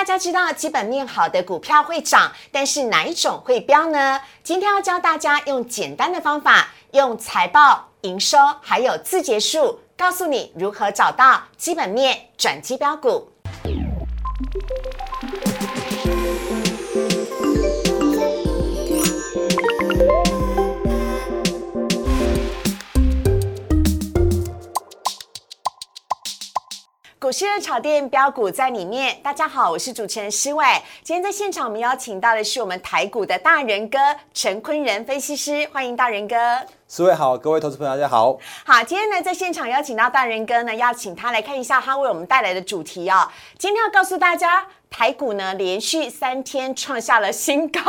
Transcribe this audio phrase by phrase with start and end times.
[0.00, 4.18] 大家知道基本面好的股票会涨，但是哪一种会飙呢？
[4.42, 13.30] 今天要教大家用简单的方法，用财报、营收还有字节数，告诉你如何找到基本面转机标股。
[27.30, 30.64] 股市热炒店标股在里面，大家好，我是主持人施伟。
[31.04, 33.98] 今天在现场，我们邀请到的是我们台股的大人哥
[34.34, 36.34] 陈坤仁分析师，欢迎大人哥。
[36.88, 38.36] 施伟好，各位投资朋友大家好。
[38.66, 43.30] 好，今天呢在现场邀请到大人哥呢，邀请他来看一下他为我们带来的主题哦。
[43.56, 47.80] 今天要告诉大家，台股呢连续三天创下了新高。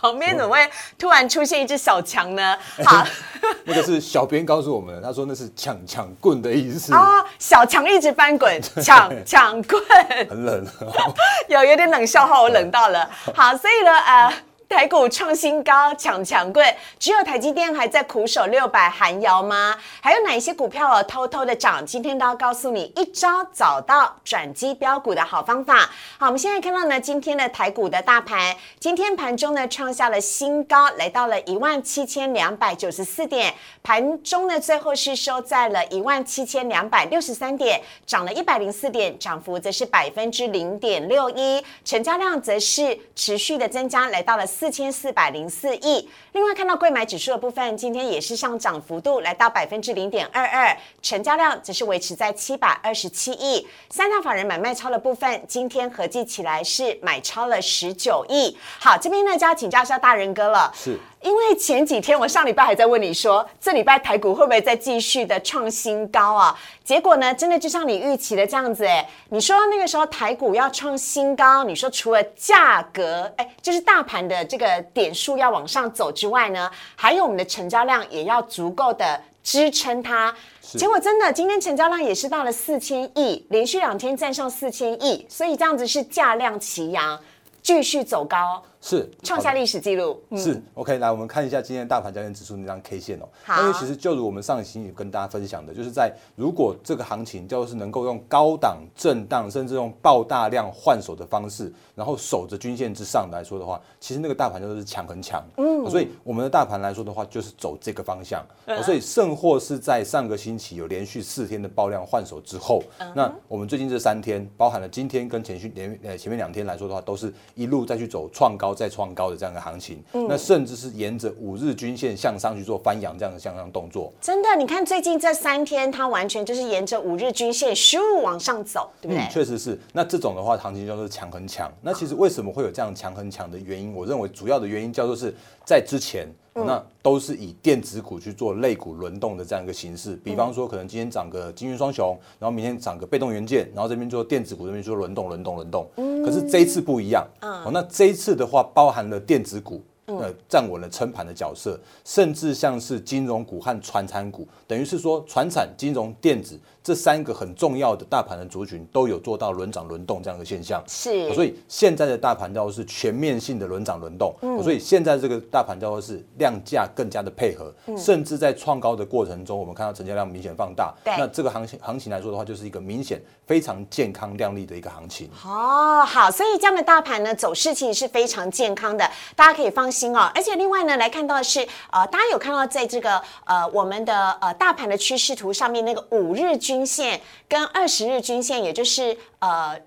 [0.00, 2.56] 旁边怎么会突然出现一只小强呢？
[2.84, 3.04] 好，
[3.64, 7.24] 那个是小编告诉我们的，他说那是抢抢棍的意思啊。
[7.38, 9.82] 小强一直翻滚，抢抢棍，
[10.28, 10.66] 很冷，
[11.48, 13.08] 有有点冷笑话，我冷到了。
[13.34, 14.32] 好，所以呢，呃。
[14.68, 19.74] 台股创新高，抢抢贵，只有台积电还在苦守六百寒窑吗？
[20.02, 21.84] 还有哪一些股票哦偷偷的涨？
[21.86, 25.88] 今天都要告诉你一招找到转机标股的好方法。
[26.18, 44.46] 好，我们现在看到呢，今天的台股的大盘，今天盘中呢创下了新高，来到了一万七千两百九十四点，盘中呢最后是收在了一万七千两百六十三点，涨了一百零四点，涨幅则是百分之零点六一，成交量则是持续的增加，来到了。
[44.58, 46.08] 四千四百零四亿。
[46.32, 53.64] 另外看到贵买指数的部分，今天也是上涨幅度来到百分之零点二二，成交量则是维持在七百二十七亿。
[53.88, 58.58] 三大法人买卖超的部分，今天合计起来是买超了十九亿。
[58.80, 60.72] 好，这边呢就要请教一下大人哥了。
[60.74, 60.98] 是。
[61.20, 66.56] 因为前几天我上礼拜还在问你说，这礼拜台股会不会再继续的创新高啊？
[66.84, 69.08] 结果呢，真的就像你预期的这样子哎。
[69.30, 80.34] 你说那个时候台股要创新高，你说除了价格哎，就是大盘的这个点数要往上走之外呢，还有我们的成交量也要足够的支撑它。
[80.60, 87.18] 结果真的今天成交量也是到了四千亿，连续两天站上四千亿，所以这样子是价量齐扬，
[87.62, 88.62] 继续走高。
[88.80, 90.22] 是创下历史记录。
[90.36, 93.28] 是 OK，来我们看一下今天大盘交易指数那张 K 线哦。
[93.44, 93.60] 好。
[93.60, 105.42] 因为其实就如我们上期也跟大家分享的，就是在如果这个行情就是能够用高档震荡，甚至用爆大量换手的方式，然后守着均线之上来说的话，其实那个大盘就是强很强。
[105.56, 105.88] 嗯。
[105.90, 108.44] 所以我们的大盘来说的话，就是走这个方向。
[108.66, 108.82] 嗯。
[108.84, 112.82] 所以甚或是在上个星期有连续四天的爆量换手之后，
[113.14, 119.48] 那我们最近这三天，包含了今天跟前续连呃前面两天来说的话，都是一路再去走创高再创高的这样。
[119.48, 129.26] 的行情，那甚至是沿着五日均线向上去做翻扬这样的向上动作，真的，你看最近这三天，它完全就是沿着五日均线咻往上走，对不对？
[129.30, 129.80] 确实是。
[129.94, 131.72] 那这种的话，行情叫做强很强。
[131.80, 133.94] 那其实为什么会有这样强很强的原因？
[133.94, 136.28] 我认为主要的原因叫做是在之前。
[136.64, 145.86] 那都是以电子股去做类股轮动的这样一个形式，比方说可能今天涨个金运双雄，然后明天涨个被动元件，然后这边做电子股这边做轮动轮动轮动。
[146.24, 149.82] 可是这一次不一样，哦，那这一次的话包含了电子股。
[150.10, 156.58] 呃，站稳了撑盘的角色，甚至像是金融股和传产股，等于是说，传产、金融、电子
[156.88, 160.82] 这三个很重要的大盘的族群都有做到轮涨轮动这样的现象。
[160.88, 164.34] 是，所以现在的大盘叫做是全面性的轮涨轮动。
[164.40, 170.94] 嗯，所以现在这个大盘叫做是量价更加的配合，甚至在创高的过程中，我们看到成交量明显放大。
[171.04, 175.28] 对，那这个行情行情来说的话，就是一个明显非常健康亮丽的一个行情。
[175.44, 179.04] 哦，好，所以这样的大盘呢，走势其实是非常健康的，
[179.36, 179.98] 大家可以放心。
[179.98, 181.58] 心哦，而且另外呢，来看到的是，
[181.90, 189.78] 呃，大家有看到在这个呃我们的呃大盘的趋势图上面那个五日均线跟二十日均线，也就是呃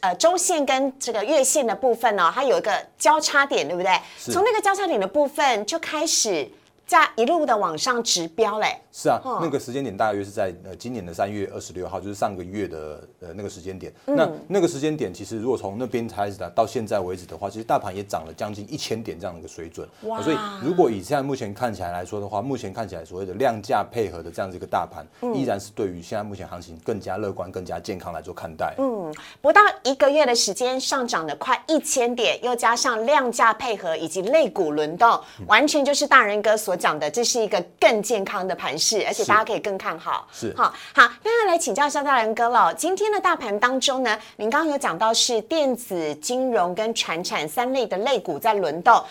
[0.00, 4.00] 呃周线跟这个月线的部分呢，它有一个交叉点，对不对？
[4.18, 6.50] 从那个交叉点的部分就开始。
[6.86, 13.92] 在一路的往上直飙嘞，是啊，那个时间点大约是在呃今年的三月二十六号，就是上个月的呃那个时间点。
[14.04, 19.88] 那那个时间点，其实如果从那边开始的到现在为止的话，其实大盘也涨了将近一千点这样的一个水准。
[20.02, 20.22] 哇！
[20.22, 28.76] 所以如果以现在目前看起来来说的话，目前看起来所谓的量价配合的这样子一个大盘，依然是对于现在目前行情更加乐观、更加健康来做看待。
[28.78, 29.12] 嗯，
[29.42, 36.75] 不到一个月的时间，上涨了快一千点，又加上量价配合以及类股轮动，完全就是大人哥所。
[36.76, 40.28] 讲的这是一个更健康的盘势，而且大家可以更看好。
[40.32, 42.72] 是好好，那要来请教一下大仁哥了。
[42.74, 49.02] 今天的大盘当中呢，您刚刚有讲到是电子、金融跟传产三类的类股在轮动，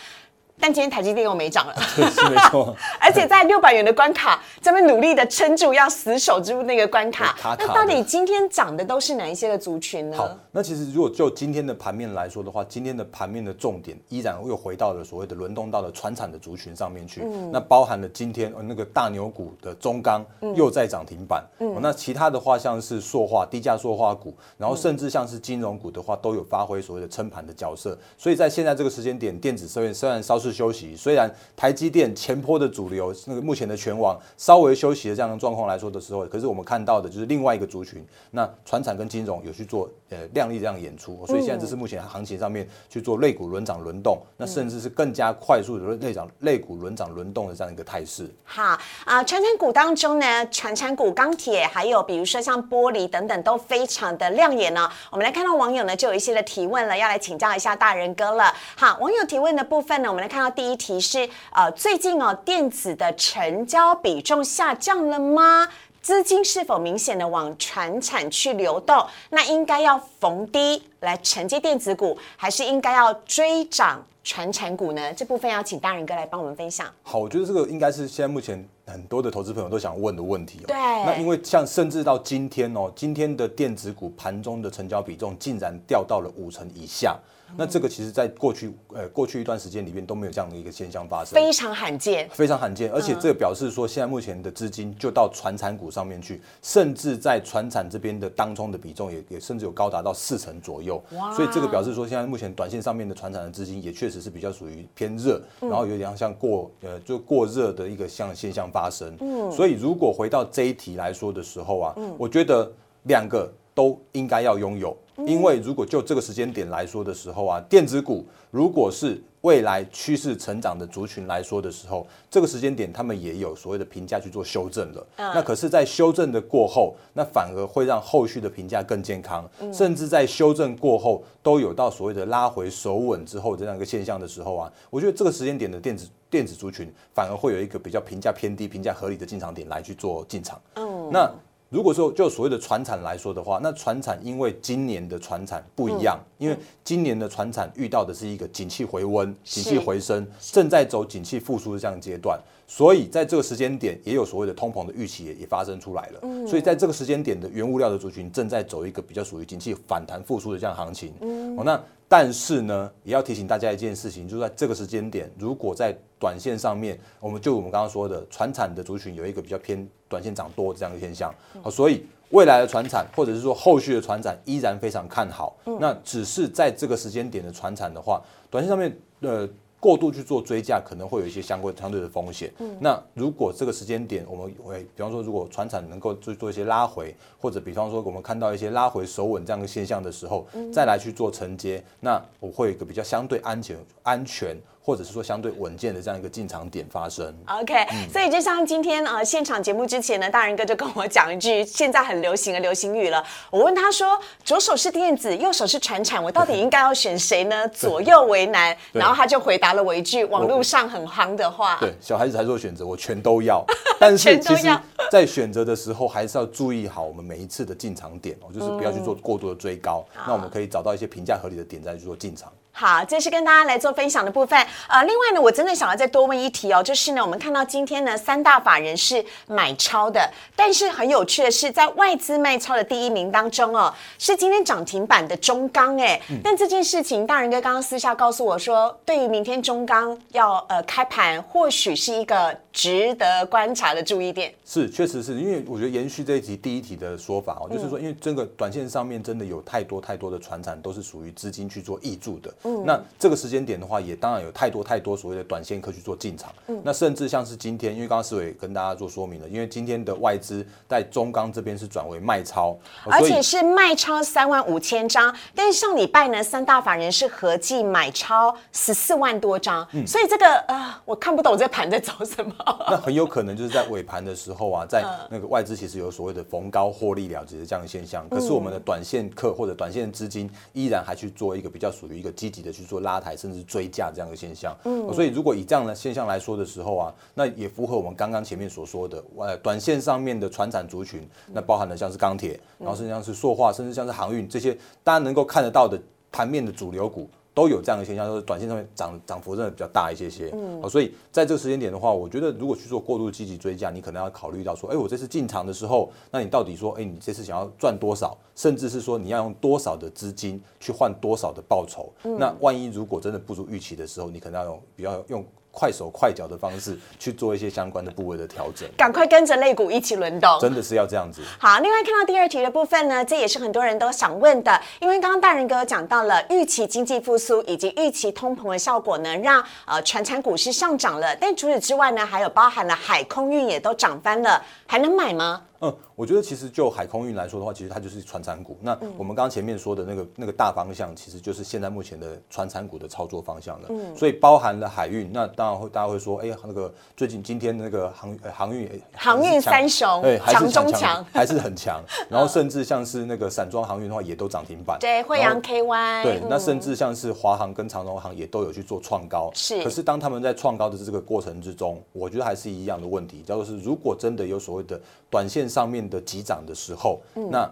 [0.60, 2.76] 但今天台积电又没涨了， 对，是没错。
[3.00, 7.34] 而且在六百元的关卡，咱们努力的撑住，要死守住那个关卡。
[7.34, 10.18] 卡卡那到底今天涨的都是哪一些的族群呢？
[10.18, 17.22] 好，那其实如果就今天的盘面来说的话，今天的盘面的重点依然又回到了所谓的轮动到了船产的族群上面去。
[17.52, 20.26] 那包含了今天呃那个大牛股的中钢
[20.56, 21.44] 又在涨停板。
[21.60, 27.96] 哦那其他的话像是塑化低价塑化股，然后甚至像是金融股的话，都有发挥所谓的撑盘的角色。
[28.18, 48.30] 所以在现在这个时间点，电子设备虽然稍事休息，虽然台积电前坡的主流那个目前的全网稍微休息的这样的状况来说的时候，可是我们看到的就是另外一个族群，那船产跟金融有去做呃亮丽这样演出，所以现在这是目前行情上面去做类股轮涨轮动，那甚至是更加快速的类涨类股轮涨轮动的这样一个态势。
[48.44, 54.90] 好啊，传产股当中呢，传产股、钢铁，还有比如说像玻璃等等，都非常的亮眼呢。
[55.12, 58.54] 我们来看到网友呢，就有一些的提问了，要来请教一下大人哥了。
[58.76, 65.66] 好，网友提问的部分呢，我们来看看到第一题是，呃，最近哦，电子的成交比重下降了吗？
[66.02, 69.02] 资金是否明显的往船产去流动？
[69.30, 75.14] 那应该要逢低来承接电子股，还是应该要追涨船产股呢？
[75.14, 76.86] 这部分要请大人哥来帮我们分享。
[77.02, 80.68] 好，我觉得这个应该是现在目前很多的投资朋友都想问的问题哦。
[80.68, 87.18] 对那因为像甚至到今天哦，今天的电子股盘中的成交比重竟然掉到了五成以下。
[87.56, 91.36] 那这个其实在过去呃过去一段时间里面都没有这样的一个现象发生。
[91.36, 92.28] 非常罕见。
[92.32, 101.02] 非常罕见，而且这个表示说，现在目前的资金就到传产股上面去，甚至在传产这边的当中的比重也也甚至有高达到四成左右。
[101.36, 109.18] 所以这个表示说，现在目前短线上面的传产的资金也确实是比较属于偏热，然后有点像过呃就过热的一个像现象发生。
[109.50, 112.70] 所以如果回到这一题来说的时候啊，我觉得
[113.04, 114.98] 两个都应该要拥有。
[115.26, 125.08] 因为如果就这个时间点来说的时候啊，电子股如果是未来趋势成长的族群来说的时候，这个时间点他们也有所谓的评价去做修正了。
[125.16, 140.60] 那可是，在修正的过后，那反而会让后续的评价更健康，甚至在修正过后都有到所谓的拉回守稳之后这样一个现象的时候啊，我觉得这个时间点的电子电子族群反而会有一个比较评价偏低、评价合理的进场点来去做进场。
[140.74, 141.32] 嗯，那。
[141.76, 156.48] 如果说就所谓的船产来说的话，那船产因为今年的船产不一样，因为今年的船产遇到的是一个景气回温、景气回升，正在走景气复苏的这样阶段，所以在这个时间点也有所谓的通膨的预期也也发生出来了。
[156.48, 161.14] 所以在这个时间点的原物料的族群正在走一个比较属于景气反弹复苏的这样行情。
[161.58, 175.56] 哦，那但是呢，也要提醒大家一件事情，就是在这个时间点，如果在短线上面，我们就我们刚刚说的船产的族群有一个比较偏短线涨多这样的现象，好，所以未来的船产或者是说后续的船产依然非常看好。
[175.80, 179.48] 那只是在这个时间点的船产的话，短线上面呃。
[179.86, 182.52] 过度去做追价，可能会有一些相关相对的风险。
[182.58, 194.58] 嗯那如果这个时间点，我们会比方说，如果船产能够做做一些拉回，或者比方说我们看到一些拉回手稳这样的现象的时候，再来去做承接，那我会有一个比较相对安全、安全。
[194.86, 197.34] 或者是说相对稳健的这样一个进场点发生。
[197.48, 197.74] OK，、
[198.14, 203.24] 所以就像今天呃现场节目之前呢，大人哥就跟我讲一句现在很流行的流行语了。
[203.50, 207.68] 我问他说，左手是电子，右手是传产，我到底应该要选谁呢？
[207.74, 208.78] 左右为难。
[208.92, 211.78] 然后他就回答了我一句网络上很夯的话。
[211.80, 213.66] 对，小孩子才做选择，我全都要。
[214.00, 214.68] 但是其实
[215.10, 220.06] 在选择的时候，还是要注意好我们每一次的进场点哦，就是不要去做过度的追高。
[220.28, 222.52] 那我们可以找到一些评价合理的点再去做进场。
[222.78, 224.60] 好，这是跟大家来做分享的部分。
[224.90, 236.20] 呃，另外呢，我真的想要再多问一题哦，就是呢，我们看到今天呢，三大法人是买超的，但是很有趣的是，在外资卖超的第一名当中哦，是今天涨停板的中钢哎。
[236.44, 244.54] 但这件事情，大人哥刚刚私下告诉我说，对于明天中钢要呃开盘，或许是一个值得观察的注意点。
[244.66, 252.54] 是，确实是因为我觉得延续这一集第一题的说法哦，就是说，因为这个短线上面真的有太多太多的船产都是属于资金去做挹注的。
[252.86, 256.54] 那这个时间点的话，也当然有太多太多所谓的短线客去做进场。
[256.68, 256.82] 嗯。
[256.84, 262.70] 那甚至像是今天，因为刚刚思伟跟大家做说明了，因为今天的外资在中钢这边是转为卖超，
[263.06, 270.06] 哦而且是卖超三万五千张，但是上礼拜呢，三大法人是合计买超十四万多张，嗯。
[270.08, 272.54] 所以这个呃，我看不懂这盘在走什么。
[272.90, 275.28] 那很有可能就是在尾盘的时候啊，在嗯。
[275.30, 284.74] 那个外资其实有所谓的逢高获利了结的这样的现象，可是我们的短线客或者短线资金依然还去做一个比较属于一个积极的去做拉抬甚至追价这样的现象。
[284.86, 296.00] 嗯，所以如果以这样的现象来说的时候啊，那也符合我们刚刚前面所说的，呃，短线上面的船产族群，那包含了像是钢铁，然后甚至像是塑化，甚至像是航运这些大家能够看得到的
[296.32, 297.30] 盘面的主流股。
[297.56, 300.52] 都有这样的现象，就是短线上面涨涨幅真的比较大一些些。
[300.54, 312.12] 嗯，所以在这个时间点的话，我觉得如果去做过度积极追加，你可能要考虑到说，哎，我这次进场的时候，那你到底说，哎，你这次想要赚多少，甚至是说你要用多少的资金去换多少的报酬？
[312.38, 315.46] 那万一如果真的不如预期的时候，你可能要用比较用。
[315.76, 321.42] 快手快脚的方式去做一些相关的部位的调整，赶快跟着肋骨一起轮动，真的是要这样子。
[321.60, 335.62] 好，另外看到第二题的部分呢，这也是很多人都想问的，因为刚刚大人哥讲到了预期经济复苏以及预期通膨的效果呢，让呃全产股市上涨了，但除此之外呢，还有包含了海空运也都涨翻了，还能买吗？
[335.82, 338.78] 嗯，我觉得其实就海空运来说的话，其实它就是船产股。
[338.82, 343.88] 那我们刚刚前面说的那个那个大方向，其实就是现在目前的船产股的操作方向了。
[343.90, 352.02] 嗯，所以包含了海运，那当然会大家会说，哎，那个最近今天那个航航运航运三雄，对，强中强 还是很强。
[352.30, 354.98] 然后甚至像是那个散装航运的话，也都涨停板。
[355.00, 356.24] 对，惠阳 KY。
[356.24, 359.52] 对，那甚至像是华航跟长荣航也都有去做创高。
[359.54, 359.84] 是。
[359.84, 366.46] 可是当他们在创高的这个过程之中，我觉得还是一样的问题，叫做是如果真的有所谓的短线上面的急。
[366.46, 367.68] 涨的时候，那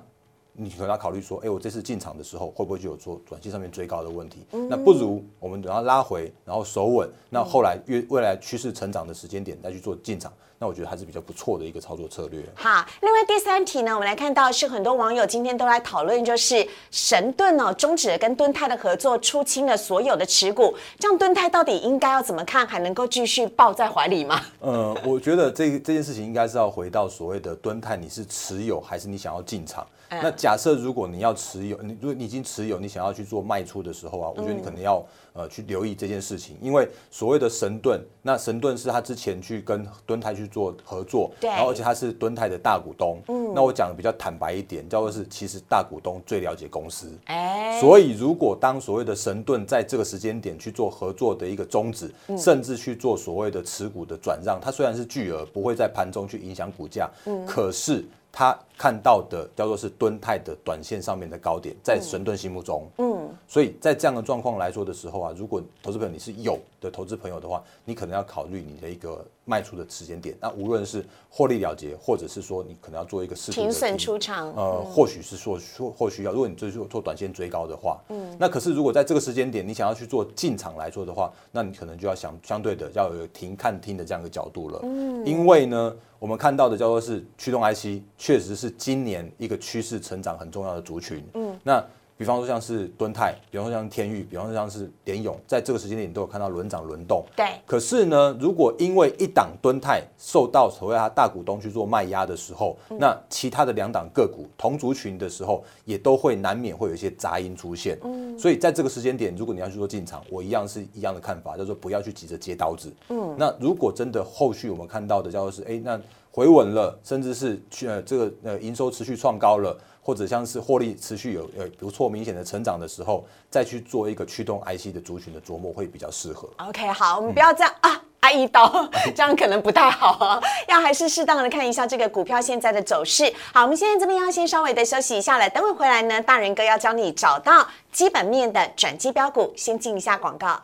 [0.53, 4.47] 你可能要考虑说，哎，我这次进场的时候会不会就有做短期上面追高的问题？
[4.67, 10.33] 那不如我们等它拉回，然后守稳，那后来越未来趋势成长的时间点再去做进场。
[10.63, 12.41] 那我觉得还是比较不错的一个操作策略。
[12.55, 24.39] 好，另外第三题呢，我们来看到是很多网友今天都来讨论，就是神盾哦终止了跟敦泰的合作，出清了所有的持股，这样敦泰到底应该要怎么看，还能够继续抱在怀里吗？
[24.61, 29.85] 呃，我觉得这这件事情应该是要回到所谓的敦泰，你是持有还是你想要进场？
[30.09, 35.03] 那假设如果你要持有，你如果你已经持有，你想要去做卖出的时候啊，我觉得你可能要
[35.33, 43.17] 呃去留意这件事情，因为所谓的神盾，那神盾是他之前去跟敦泰去做合作，然后而且他是敦泰的大股东。
[43.27, 47.11] 嗯，那我讲的比较坦白一点，叫做是其实大股东最了解公司。
[47.25, 58.05] 哎，所以如果当所谓的神盾在这个时间点去做合作的一个终止，甚至去做所谓的持股的转让，它虽然是巨额，不会在盘中去影响股价，嗯，可是。
[58.35, 70.35] 他看到的叫做是敦泰的短线上面的高点，在神盾心目中，嗯，所以在这样的状况来说的时候啊，如果投资朋友你是有的投资朋友的话，你可能要考虑你的一个卖出的时间点。
[70.41, 85.95] 那无论是获利了结，或者是说你可能要做一个停损出场，呃，或许是说说或许要，如果你就是做短线追高的话，嗯，那可是如果在这个时间点你想要去做进场来说的话，那你可能就要想相对的要有停看听的这样一个角度了，嗯，因为呢。
[86.19, 91.21] 我们看到的叫做是驱动 IC，确实是今年一个趋势成长很重要的族群。
[91.33, 91.83] 嗯，那
[92.15, 97.25] 比方说像是敦泰，比方说像天域，比方说像是联勇，在这个时间点都有看到轮涨轮动。
[97.35, 97.45] 对。
[97.65, 107.99] 可是呢，如果因为一档敦泰受到所谓他大股东去做卖压的时候，那其他的两档个股同族群的时候，也都会难免会有一些杂音出现。
[108.05, 108.39] 嗯。
[108.39, 112.89] 所以在这个时间点，如果你要去做进场，我一样是一样的看法，就是说不要去急着接刀子。
[113.09, 113.35] 嗯。
[113.37, 115.99] 那如果真的后续我们看到的叫做是，哎，那
[116.35, 126.49] 回稳了，甚至是去呃这个呃营收持续创高了，或者像是获利持续有呃不错明显的成长的时候，再去做一个驱动 IC 的族群的琢磨会比较适合。
[126.57, 128.67] OK，好，我们不要这样啊，挨一刀，
[129.15, 133.31] 这样可能不太好啊，要还是适当的看一下这个股票现在的走势。
[133.53, 140.59] 好，我们现在这边要先稍微的休息一下了，等会回来呢，大人哥要教你找到基本面的转机标股，先进一下广告，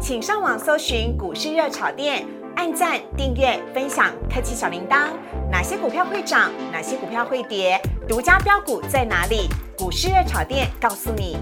[0.00, 2.26] 请上网搜寻股市热炒店。
[2.60, 5.08] 按赞、订阅、分享，开启小铃铛。
[5.50, 6.50] 哪些股票会涨？
[6.70, 7.80] 哪些股票会跌？
[8.06, 9.48] 独家标股在哪里？
[9.78, 11.38] 股市热炒店告诉你。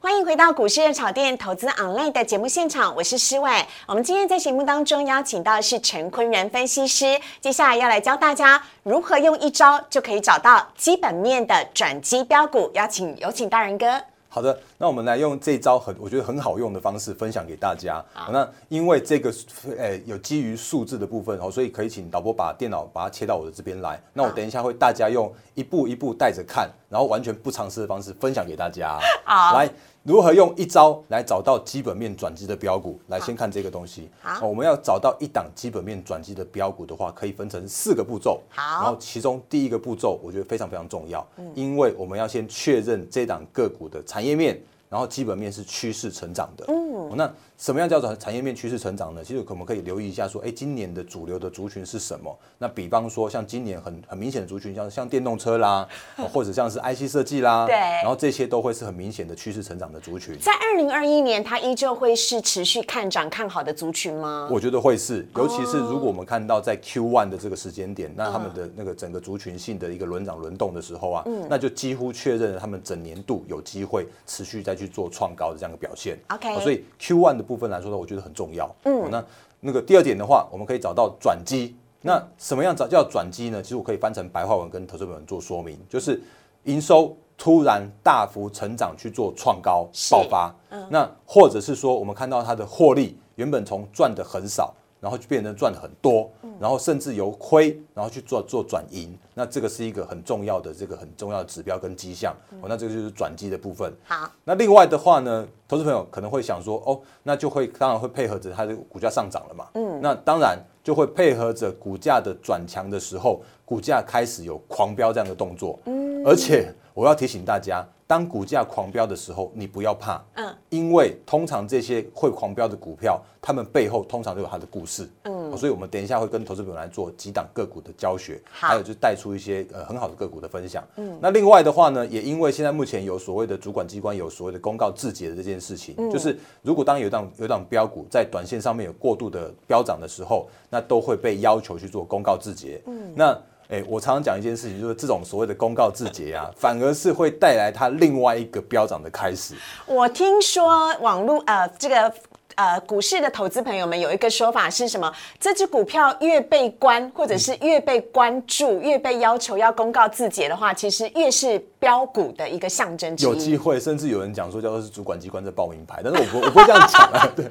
[0.00, 3.50] 欢迎回到股市热炒店投资 online 的节目现场，我是施伟。
[3.86, 12.70] 我们今天在节目当中邀请到的是陈坤仁分析师，接下来要来教大家如何用一招就可以找到基本面的转机标股。
[12.72, 14.00] 邀请有请大人哥。
[14.36, 18.04] 好的，那我们来用这招很我觉得很好用的方式分享给大家。
[18.30, 19.32] 那因为这个
[19.78, 23.98] 呃有基于数字的部分哦，所以可以请导播把电脑把它切到我的这边来。
[24.12, 28.98] 那我等一下会大家用一步一步带着看，然后完全不尝试的方式分享给大家。
[29.24, 29.70] 好，来。
[30.06, 32.96] 如何用一招来找到基本面转机的标股？
[33.08, 34.08] 来，先看这个东西。
[34.22, 38.40] 好，我们要找到一档基本面转机的标股的话，可以分成四个步骤。
[38.48, 44.62] 好，然后其中第一个步骤，我觉得非常非常重要，因为我们要先确认这档个股的产业面，
[44.96, 46.64] 然后基本面是趋势成长的。
[46.68, 47.30] 嗯，那。
[47.58, 49.24] 什么样叫做产业面趋势成长呢？
[49.24, 52.38] 其实我们可以留意一下，说，哎，今年的主流的族群是什么？
[52.58, 55.88] 那比方说，像今年很很明显的族群，像像电动车啦，
[56.30, 60.38] 或者像是 IC 设计啦，对，然后这些都会是很明显的趋势成长的族群。
[60.38, 64.46] 在二零二一年，它依旧会是持续看涨看好的族群吗？
[64.52, 76.18] 我觉得会是，尤其是如果我们看到在 Q one 的这个时间点，那他们的那个整个族群性的一个轮涨轮动的时候啊，那就几乎确认了他们整年度有机会持续再去去做创高的这样的表现。
[76.28, 78.72] OK 哦所以 Q one 的部分来说呢，我觉得很重要。
[78.84, 79.24] 嗯，那
[79.60, 81.74] 那个第二点的话，我们可以找到转机。
[82.02, 83.60] 那什么样找叫转机呢？
[83.60, 86.22] 其实我可以翻成白话文跟投资朋友做说明，就是
[86.64, 90.54] 营收突然大幅成长去做创高爆发。
[90.88, 99.16] 那或者是说，我们看到它的获利原本从赚的很少，然后就变成赚的很多，然后甚至由亏，然后去做做转盈。
[99.34, 102.34] 那这个是一个很重要的这个很重要的指标跟迹象。
[102.62, 103.92] 哦，那这个就是转机的部分。
[104.04, 109.66] 好，那另外的话呢，投资朋友可能会想说，哦，那就会当然会配合着它的股价上涨了嘛。
[109.74, 115.78] 嗯，那当然就会配合着股价的转强的时候，股价开始有狂飙这样的动作。
[115.84, 120.18] 嗯，而且我要提醒大家，当股价狂飙的时候，你不要怕。
[120.36, 125.06] 嗯，因为通常这些会狂飙的股票，它们背后通常都有它的故事。
[125.24, 130.82] 嗯，所以我们等一下会跟投资朋友来做几档个股的教学，好还有就带出一些呃很好的个股的分享。
[130.96, 142.80] 嗯，那另外的话呢，也因为现在目前有所谓的主管机关有所谓的公告自结的这件事情，就是如果当有一档有一档标股在短线上面有过度的飙涨的时候，那都会被要求去做公告自结。
[142.86, 149.54] 嗯，那哎、我常常讲一件事情，就是这种所谓的公告自结啊，反而是会带来它另外一个飙涨的开始。
[149.86, 152.12] 我听说网络呃这个。
[152.56, 155.12] 呃，股市的投资朋友们有一个说法是什么？
[155.38, 163.28] 这只股票越被关，或者是越被关注，越被要求要公告自结的话，其实越是标股的一个象征之一。
[163.28, 167.28] 有机会，甚至有人讲说叫做是主管机关在报名牌，但是我不 我不会这样讲啊。
[167.36, 167.44] 对，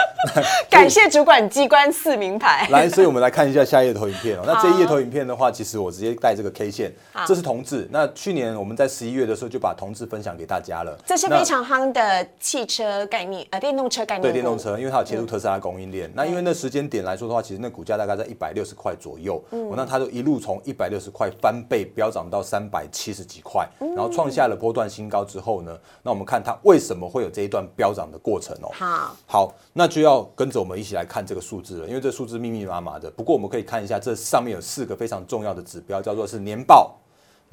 [0.70, 2.66] 感谢主管机关四名牌。
[2.70, 4.44] 来，所以我们来看一下下一页投影片哦。
[4.46, 6.90] 那这一页投影片的话，其实我直接带这个 K 线，
[7.26, 7.86] 这是同志。
[7.90, 10.98] 那去年我们在十一月的时候就把同志分享给大家了。
[11.04, 16.10] 这是非常夯的汽车概念，呃，电动车概念电动车，因为它有切入特斯拉供应链。
[16.14, 19.42] 那因为那时间点来说的话，其实那股价大概在一百六十块左右。
[19.50, 28.70] 嗯那它就一路从一百六十块翻倍飙涨到三百七十几块，然后创下了波段新高之后呢，那我们看它为什么会有这一段飙涨的过程哦。
[28.72, 33.08] 好，好，那就要跟着我们一起来看这个数字了，因为这数字密密麻麻的。
[33.12, 36.98] 不过我们可以看一下，这上面有四个非常重要的指标，叫做是年报、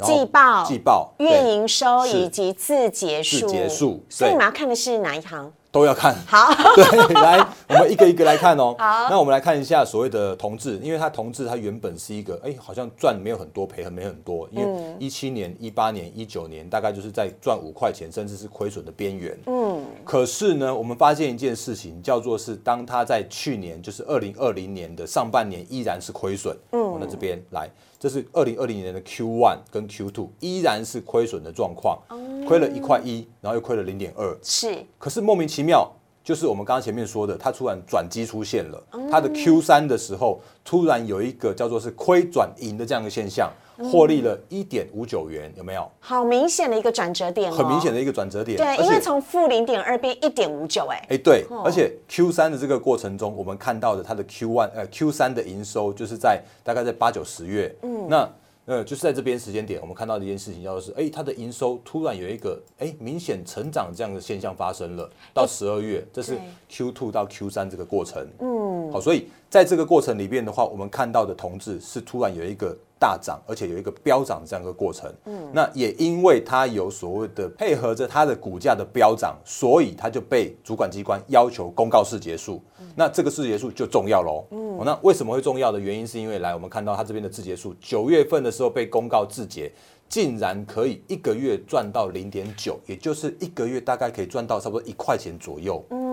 [0.03, 3.41] 季报、季报、月对营收以及字节数。
[3.41, 5.53] 字节数所以你们要看的是哪一行？
[5.75, 6.15] 都要看。
[6.25, 8.73] 好， 对，来，我们一个一个来看哦。
[8.79, 19.37] 好那我们来看一下所谓的同志，因为他同志他原本是一个，哎，好像赚没有很多，赔很没很多，因为一七年、一八年、一九年大概就是在赚五块钱，甚至是亏损的边缘。
[19.47, 19.83] 嗯。
[20.05, 26.57] 可是呢，我们发现一件事情，叫做是当他在去年，就是二零二零年的上半年依然是亏损。
[26.71, 26.97] 嗯。
[27.01, 27.69] 那这边来，
[28.05, 31.99] 这是二零二零年的 Q one 跟 Q two 依然是亏损的状况，
[32.47, 34.37] 亏了一块一，然后又亏了零点二。
[34.43, 35.91] 是可是莫名其妙，
[36.25, 38.83] 就是我们刚刚前面说的，它突然转机出现了。
[39.11, 43.51] 它的 Q 三的时候，突然有一个叫做是亏转盈的这样的现象，
[43.91, 45.87] 获利了一点五九元，有没有？
[45.99, 47.55] 好明显的一个转折点哦。
[47.55, 48.57] 很明显的一个转折点。
[48.57, 58.27] 对，因为从负零点二变一点五九，哎，哎，对，而且 Q 三的这个过程中，我们看到的它的 Q one 呃 Q 三的营收，就是在大概在八九十月，嗯，那
[58.65, 66.37] 呃就是在这边时间点，我们看到的一件事情，叫做是，哎，它的营收突然有一个哎明显成长这样的现象发生了，到十二月，这是
[66.69, 75.09] Q two 到 Q 三这个过程，嗯，好，所以在这个过程里边的话，我们看到的同志是突然有一个大涨，而且有一个飙涨这样一个过程。
[75.23, 82.61] 嗯，那也因为它有所谓的配合着它的股价的飙涨，所以它就被主管机关要求公告式结束。
[82.97, 84.43] 那这个式结束就重要喽。
[84.51, 89.71] 嗯、那为什么会重要的原因，是因为来我们看到它这边的字结束，九月份的时候被公告字节。
[90.07, 95.83] 竟然可以一个月赚到零点九，也就是一个月大概可以赚到差不多一块钱左右。
[95.89, 96.04] 嗯，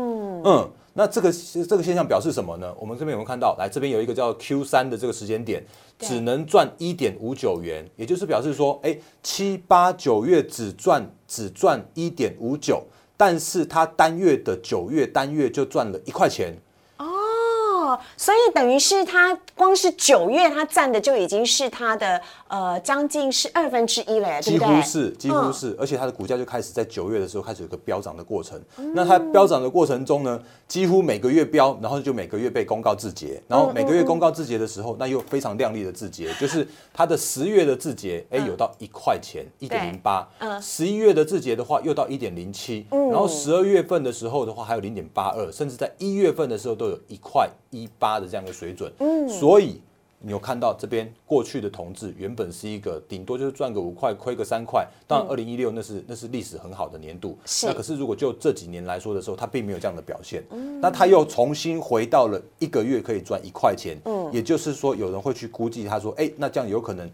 [0.95, 1.33] 那这个
[1.67, 2.71] 这个现象表示什么呢？
[2.79, 3.57] 我们这边有没有看到？
[3.59, 5.65] 来，这边有一个叫 Q 三的这个时间点，
[5.99, 12.83] 只能赚一点五九元，也就是表示说，哎，七八九月只赚只赚一点五九，
[13.17, 16.55] 但是它单月的九月单月就赚了一块钱。
[16.99, 22.21] 哦，所以等于是它光是九月它占的就已经是它的
[22.53, 24.77] 呃将近是二分之一了几不对？
[24.77, 28.61] 乎是，几乎嗯是，而且它的股价就开始在九月的时候开始有个飙涨的过程。
[28.95, 30.39] 那它飙涨的过程中呢，
[30.69, 48.93] 几乎每个月飙，然后就每个月被公告字节，然后每个月公告字节的时候，那又非常亮丽的字节， 就是它的十月的字节，哎，有到一块钱，一点零八，嗯十一月的字节的话又到一点零七，然后十二月份的时候的话还有零点八二，甚至在一月份的时候都有一块一八的这样的水准。
[48.99, 49.81] 嗯，所以。
[50.25, 54.87] 你有看到这边过去的同志原本是一个顶多就是赚个五块，亏个三块。
[55.07, 57.37] 当然，二零一六那是那是历史很好的年度。
[57.65, 60.45] 那可是如果就这几年来说的时候，它并没有这样的表现。
[60.81, 63.99] 那它又重新回到了一个月可以赚一块钱。
[64.05, 67.11] 嗯，也就是说，有人会去估计他说，哎，那这样有可能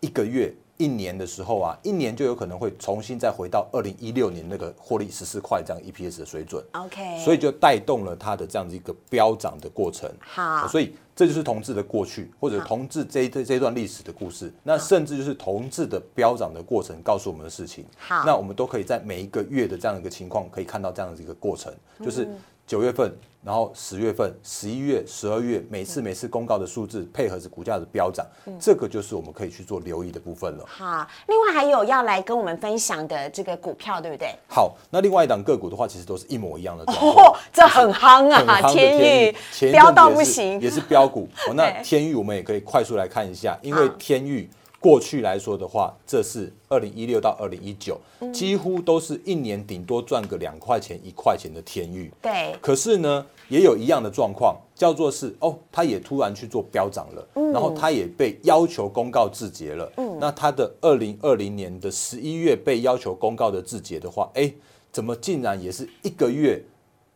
[0.00, 6.64] 一个月一年的时候啊，一年就有可能会重新再回到二零一六年那个获利十四块这样 EPS 的水准。
[6.72, 10.10] OK，所以就带动了它的这样子一个飙涨的过程。
[10.20, 14.50] 好所以这就是同志的过去，或者同志这一这这段历史的故事。
[14.62, 17.84] 那甚至就是同志的飙涨的过程告诉我们的事情。
[17.98, 22.26] 好那我们都可以在每一个月的这样一个情况，可以看到这样的一个过程，嗯就是
[22.70, 30.64] 九月份，然后十月份、十一月、十二月，每次每次公告的数字配合着股价的飙涨，嗯这个就是我们可以去做留意的部分了。
[30.68, 34.32] 好，另外还有要来跟我们分享的这个股票，对不对？
[34.46, 37.26] 好，那另外一档个股的话，其实都是一模一样的状况。
[37.26, 39.36] 哦，这很夯啊， 天域
[39.72, 41.28] 飙到不行，也是标股。
[41.48, 44.48] 哦，那 天域我们也可以快速来看一下，因为天域
[44.80, 52.10] 过去来说的话，这是二零一六到二零一九，嗯几乎都是一年顶多赚个两块钱、一块钱的天域。
[52.22, 59.92] 对，可是呢，也有一样的状况，叫做是哦，他也突然去做飙涨了，嗯然后他也被要求公告字节了。
[60.18, 64.50] 那他的二零二零年的十一月被要求公告的字节的话，哎，
[64.90, 66.64] 怎么竟然也是一个月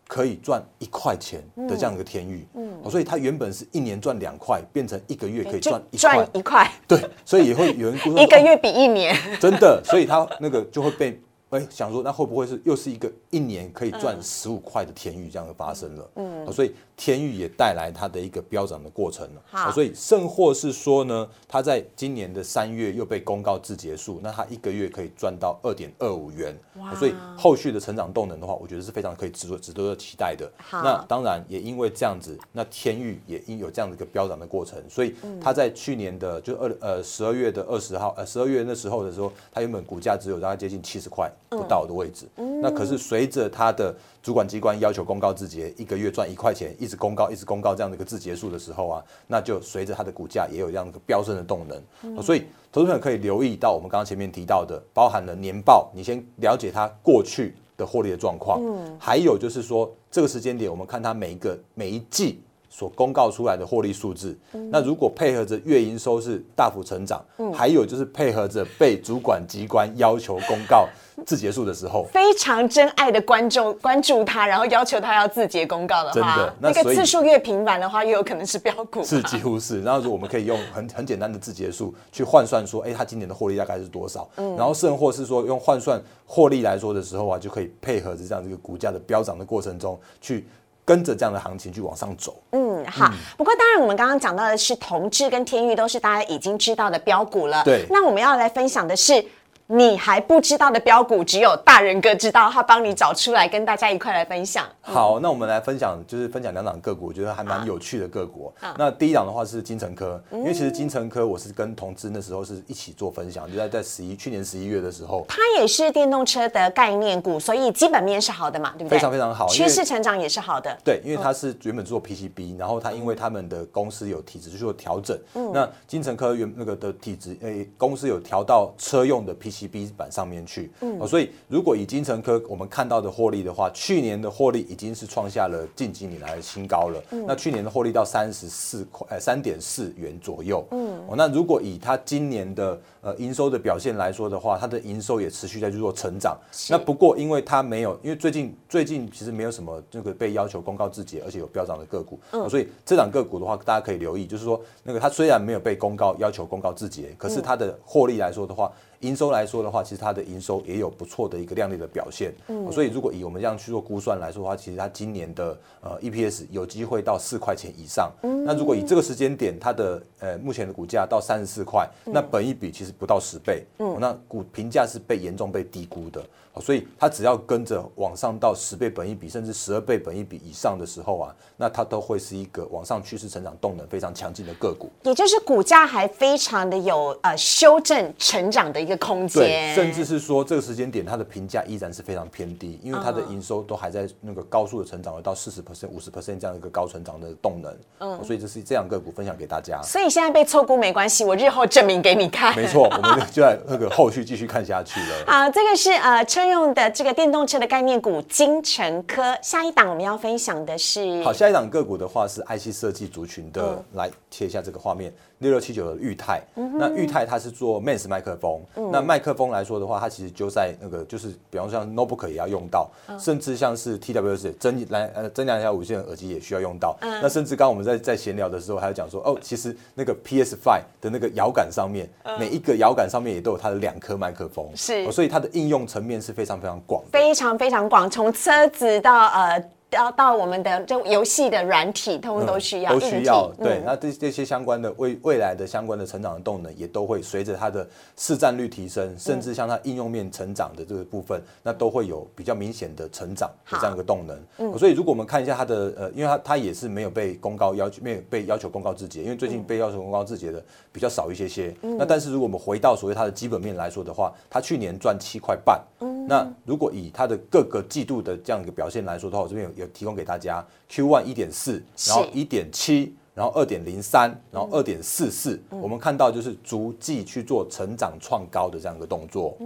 [0.07, 2.47] 可以赚一块钱的这样一个天域？
[2.55, 6.29] 嗯、所以它原本是一年赚两块，变成一个月可以赚一块赚。
[6.35, 9.17] 一块，对，所以也会有人 一个月比一年。
[9.41, 16.11] 真的，所以他那个就会被哎想说，那会不会是又是一个一年可以嗯赚十五块的天域这样的发生了？
[16.15, 19.43] 嗯，所以天域也带来它的一个飙涨的过程了。
[19.47, 26.57] 好所以甚或是说呢，它在今年的三月又被公告至结束，那它一个月可以赚到二点二五元。
[26.99, 30.49] 所以后续的成长动能的话，我觉得是非常可以值得值得期待的。
[30.59, 42.27] 好那当然也因为这样子，那天域也因有这样的一个飙涨的过程，所以它在去年的就二呃十二月的二十号呃十二月那时候的时候，它原本股价只有大概接近七十块不到的位置。
[42.63, 52.23] 那可是随着它的主管机关要求公告字节，一个月赚一块钱，一直公告一直公告这样的一个字结束的时候啊，那就随着它的股价也有这样的一个飙升的动能。
[52.23, 58.61] 所以投资朋友可以留意到我们刚刚前面提到的，包含了年报，你先了解它过去的获利的状况，
[58.99, 62.41] 还有就是说这个时间点，我们看它每一个每一季
[62.77, 64.37] 所公告出来的获利数字，
[64.69, 70.89] 那如果配合着月营收是大幅成长，还有就是配合着被主管机关要求公告
[71.25, 79.05] 字结束的时候， 非常真爱的观众关注他，然后要求他要字节公告的真话的，那个次数越频繁的话，越有可能是标股。
[79.05, 84.29] 是几乎是，然后我们可以用很很简单的字节数去换算说，哎、他今年的获利大概是多少？
[84.37, 90.45] 然后甚或是说用换算获利来说的时候啊，就可以配合着这样这个股价的飙涨的过程中，去
[90.85, 92.37] 跟着这样的行情去往上走。
[92.53, 93.11] 嗯，好。
[93.37, 97.63] 不过当然，我们刚刚讲到的是同志跟天域，都是大家已经知道的标股了。
[97.65, 99.25] 对那我们要来分享的是。
[99.67, 104.67] 你还不知道的标股，只有大人哥知道，他帮你找出来，跟大家一块来分享。
[104.83, 108.75] 好，那我们来分享，就是分享两档个股，我觉得还蛮有趣的个股哦。
[108.77, 118.99] 那第一档的话是金城科，因为其实金城科我是跟同志那时候是一起做分享，就在在十一去年十一月的时候，它也是电动车的概念股，所以基本面是好的嘛，对不对？
[118.99, 120.77] 非常非常好趋势成长也是好的。
[120.85, 125.19] 对，因为它是原本做 PCB，然后它因为他们的公司有体质去做调整，
[125.55, 146.37] 那金城科原那个的体质，诶、公司有调到车用的 PCB 板上面去，哦，所以如果以金城科我们看到的获利的话，去年的获利已经是创下了近几年来的新高了，那去年的获利到三十四块，呃，三点四元左右，嗯，哦，那如果以它今年的呃营收的表现来说的话，它的营收也持续在去做成长，
[146.71, 158.71] 那不过因为它没有，因为最近最近其实没有什么这个被要求公告自己，而且有飙涨的个股，哦所以这档个股的话，大家可以留意，就是说那个它虽然没有被公告要求公告自己，可是它的获利来说的话，
[159.05, 168.11] 营收来说的话，其实它的营收也有不错的一个亮丽的表现，嗯所以如果以我们这样去做估算来说的话，其实它今年的呃 EPS 有机会到四块钱以上。
[168.23, 176.21] 嗯那如果以这个时间点，它的呃目前的股价到三十四块，那本一比其实不到十倍，嗯那股评价是被严重被低估的。
[176.55, 184.89] 哦所以它只要跟着往上到十倍本一比，甚至十二倍本一比以上的时候啊，那它都会是一个往上趋势成长动能非常强劲的个股。
[185.03, 197.77] 也就是股价还非常的有呃修正成长的一个空对，间，甚至是说这个时间点它的评价依然是非常偏低，因为它的营收都还在那个高速的成长，到四十 percent、五十 percent 这样一个高成长的动能。
[198.01, 199.81] 嗯，所以这是这样个股分享给大家。
[199.83, 202.55] 所以现在被错估没关系，我日后证明给你看。
[202.57, 205.25] 没错，我们就在那个后续继续看下去了。
[205.27, 209.37] 好，这个是呃车用的这个电动车的概念股金城科。
[209.43, 215.13] 下一档我们要分享的是好，下一档个股的话是 IC 设计族群的，来切一下这个画面。
[215.45, 216.43] 六六七九的裕泰。
[216.77, 226.97] 那裕泰它是做 Mans 麦克风，那麦克风来说的话，它其实就在那个就是，比方说像 notebook 也要用到，甚至像是 TWS 增蓝呃增量一下无线耳机也需要用到。
[227.01, 237.03] 那甚至刚刚我们在在闲聊的时候，还有讲说，哦，其实那个 PS Five 的那个摇杆上面，每一个摇杆上面也都有它的两颗麦克风，是哦所以它的应用层面是非常非常广。
[237.13, 239.63] 非常非常广，从车子到呃。
[239.95, 243.79] 到到我们的这游戏的软体，通通都需要，都需要对。
[243.79, 254.39] 嗯那这这些相关的未未来的相关的成长的动能，也都会随着它的市占率提升，甚至像它应用面成长的这个部分，那都会有比较明显的成长的这样一个动能。
[254.59, 261.75] 嗯所以如果我们看一下它的呃，因为它它也是没有被公告要求，没有被要求公告字节，因为最近被要求公告字节的比较少一些些。
[261.83, 265.81] 嗯那但是如果我们回到所谓它的基本面来说的话，它去年赚七块半。
[266.27, 273.15] 那如果以它的各个季度的这样一个表现来说的话，我这边有有提供给大家 Q one 一点四，然后一点七。
[273.37, 279.57] 然后二点零三，然后二点四四，我们看到就是逐季去做成长创高的这样一个动作。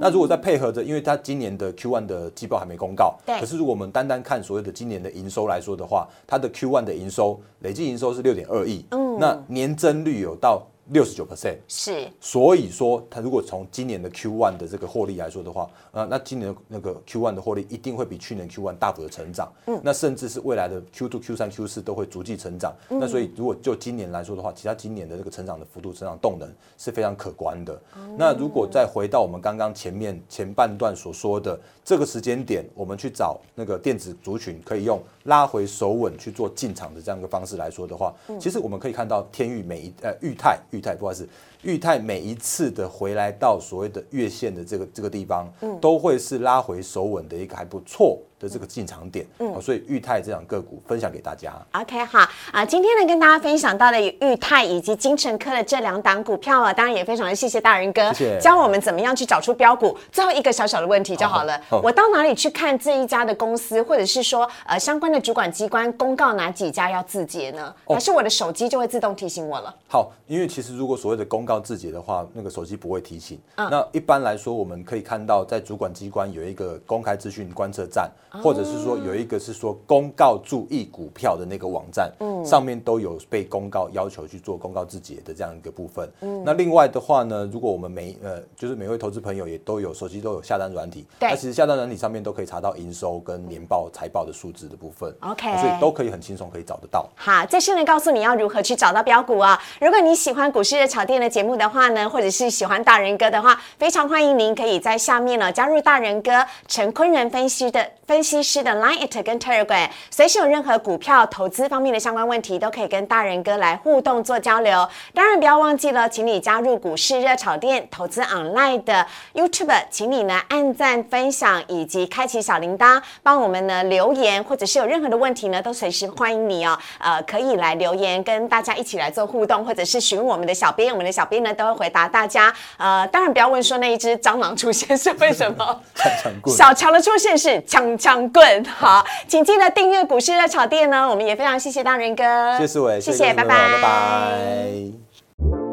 [0.00, 3.38] 那如果再配合着，因为它今年的 Q one 的季报还没公告，对。
[3.38, 11.56] 可是如果我们单单看所谓的今年的营收来说的话，它的 Q one 的营收累计营收是六点二亿，那年增率有到六十九 percent。
[11.68, 22.74] 是所以说，它如果从今年的 Q one 的这个获利来说的话，呃，那今年那个 Q one 的获利一定会比去年 Q one 大幅的成长，嗯，那甚至是未来的 Q two、Q 三、Q 四都会逐季成长。
[22.88, 27.80] 那所以如果就今年来说的话，其他今年的这个成长的幅度、成长动能是非常可观的。
[28.16, 41.26] 那如果再回到我们刚刚前面前半段所说的这个时间点，我们去找那个电子族群可以用拉回手稳去做进场的这样一个方式来说的话，其实我们可以看到天域每一呃裕泰裕泰不好意思。
[41.62, 45.46] 裕泰每一次的回来到所谓的月线的这个这个地方，
[45.80, 49.24] 都会是拉回手稳的一个还不错的这个进场点。
[49.38, 51.54] 嗯，所以裕泰这两个股分享给大家。
[51.72, 59.96] OK 好啊，今天呢跟大家分享到的裕泰以及金城科的这两档股票啊，当然也非常的谢谢大人哥，谢谢教我们怎么样去找出标股。
[60.10, 67.72] 最后一个小小的问题就好了，好我到哪里去看这一家的公司，或者是说呃相关的主管机关公告哪几家要自结呢？
[67.84, 69.74] 哦还是我的手机就会自动提醒我了？
[69.86, 73.38] 好，因为其实如果所谓的公告自结的话，那个手机不会提醒。
[73.56, 82.12] 那一般来说，我们可以看到在主管机关有一个公开资讯观测站，或者是说有一个是说公告注意股票的那个网站，
[82.44, 86.08] 上面都有被公告要求去做公告字节的这样一个部分。
[86.44, 95.12] 那另外的话呢，如果我们每呃就是每位投资朋友也都有手机都有下单软体，对那其实下单软体上面都可以查到营收跟年报财报的数字的部分。
[95.20, 97.08] OK 所以都可以很轻松可以找得到。
[97.16, 99.60] 好，这是呢告诉你要如何去找到标股啊。
[99.80, 106.30] 如果你喜欢股市的炒店的节目的话呢，或者是喜欢大人哥的话，非常欢迎您可以在下面呢加入大人哥
[106.66, 114.86] 陈坤仁分析的分析师的 Line it 跟 Telegram，随时有任何股票投资方面的相关问题，都可以跟大人哥来互动做交流。
[115.14, 126.78] 当然不要忘记了，请你加入股市热炒店投资 Online 的 YouTube，请你呢按赞、分享以及开启小铃铛，帮我们呢留言，或者是有任何的问题呢，都随时欢迎你哦。
[126.98, 132.52] 呃，可以来留言，跟大家一起来做互动，或者是询问我们的小编，我们的小编呢都会回答大家。
[132.76, 135.80] 呃，当然不要问说那一只蟑螂出现是为什么。
[136.46, 141.08] 小强的出现是枪枪棍，好，请记得订阅股市热炒店呢。
[141.08, 145.71] 我们也非常谢谢大仁哥，谢谢思伟，谢谢，拜拜拜拜。